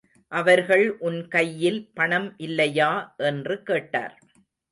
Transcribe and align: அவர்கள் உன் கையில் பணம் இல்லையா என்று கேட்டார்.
அவர்கள் 0.31 0.97
உன் 0.99 1.27
கையில் 1.27 1.91
பணம் 1.93 2.33
இல்லையா 2.37 3.13
என்று 3.17 3.63
கேட்டார். 3.63 4.15